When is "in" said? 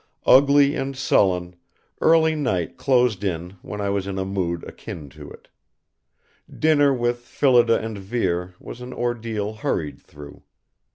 3.23-3.57, 4.07-4.17